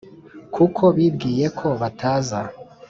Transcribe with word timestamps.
kuko 0.55 0.83
bibwiye 0.95 1.45
ko 1.59 1.67
bataza 1.81 2.39